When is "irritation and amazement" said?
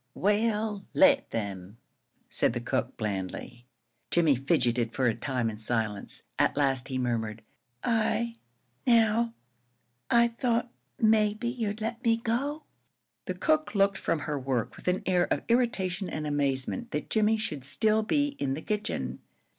15.47-16.89